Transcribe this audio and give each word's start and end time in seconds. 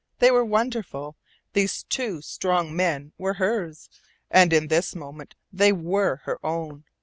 They 0.17 0.31
were 0.31 0.43
wonderful, 0.43 1.15
these 1.53 1.83
two 1.83 2.23
strong 2.23 2.75
men 2.75 3.13
who 3.19 3.23
were 3.23 3.33
hers. 3.35 3.87
And 4.31 4.51
in 4.51 4.67
this 4.67 4.95
moment 4.95 5.35
they 5.53 5.71
WERE 5.71 6.21
her 6.23 6.43
own. 6.43 6.85